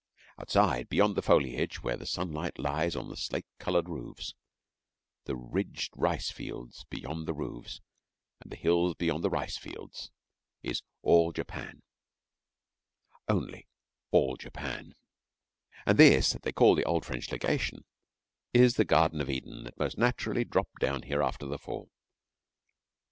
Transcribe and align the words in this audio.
Outside, 0.39 0.89
beyond 0.89 1.15
the 1.15 1.21
foliage, 1.21 1.83
where 1.83 1.95
the 1.95 2.07
sunlight 2.07 2.57
lies 2.57 2.95
on 2.95 3.07
the 3.09 3.15
slate 3.15 3.45
coloured 3.59 3.87
roofs, 3.87 4.33
the 5.25 5.35
ridged 5.35 5.93
rice 5.95 6.31
fields 6.31 6.85
beyond 6.89 7.27
the 7.27 7.35
roofs, 7.35 7.81
and 8.39 8.51
the 8.51 8.55
hills 8.55 8.95
beyond 8.95 9.23
the 9.23 9.29
rice 9.29 9.59
fields, 9.59 10.09
is 10.63 10.81
all 11.03 11.31
Japan 11.31 11.83
only 13.27 13.67
all 14.09 14.37
Japan; 14.37 14.95
and 15.85 15.99
this 15.99 16.33
that 16.33 16.41
they 16.41 16.51
call 16.51 16.73
the 16.73 16.83
old 16.83 17.05
French 17.05 17.31
Legation 17.31 17.85
is 18.55 18.77
the 18.77 18.85
Garden 18.85 19.21
of 19.21 19.29
Eden 19.29 19.65
that 19.65 19.77
most 19.77 19.99
naturally 19.99 20.43
dropped 20.43 20.79
down 20.79 21.03
here 21.03 21.21
after 21.21 21.45
the 21.45 21.59
Fall. 21.59 21.91